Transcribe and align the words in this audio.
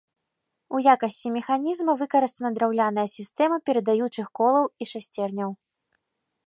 У 0.77 0.79
якасці 0.93 1.27
механізма 1.35 1.93
выкарыстана 2.01 2.49
драўляная 2.57 3.05
сістэма 3.19 3.57
перадаючых 3.67 4.27
колаў 4.39 4.65
і 4.85 4.91
шасцерняў. 4.95 5.49